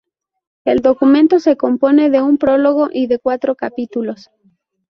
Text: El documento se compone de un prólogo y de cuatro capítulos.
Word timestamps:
El 0.65 0.79
documento 0.79 1.37
se 1.39 1.57
compone 1.57 2.09
de 2.09 2.23
un 2.23 2.39
prólogo 2.39 2.89
y 2.91 3.05
de 3.05 3.19
cuatro 3.19 3.53
capítulos. 3.53 4.31